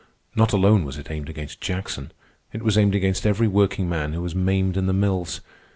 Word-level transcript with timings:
Not 0.35 0.51
alone 0.51 0.83
was 0.83 0.97
it 0.97 1.11
aimed 1.11 1.29
against 1.29 1.61
Jackson. 1.61 2.11
It 2.53 2.63
was 2.63 2.75
aimed 2.75 2.95
against 2.95 3.23
every 3.27 3.47
workingman 3.47 4.13
who 4.13 4.21
was 4.23 4.33
maimed 4.33 4.75
in 4.75 4.87
the 4.87 4.93
mills. 4.93 5.41